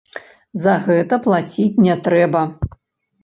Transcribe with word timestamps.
За 0.61 0.73
гэта 0.85 1.19
плаціць 1.27 1.79
не 1.87 1.95
трэба. 2.07 2.41